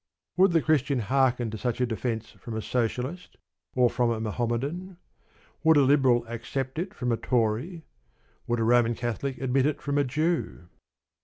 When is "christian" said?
0.63-0.97